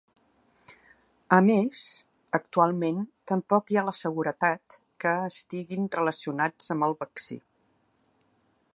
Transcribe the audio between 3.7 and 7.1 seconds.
hi ha la seguretat que estiguin relacionats amb el